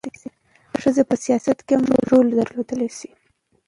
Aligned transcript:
ښځې 0.81 1.03
په 1.09 1.15
سیاست 1.23 1.57
کې 1.67 1.73
هم 1.77 1.85
رول 2.09 2.27
درلودلی 2.39 2.89
شي. 2.97 3.09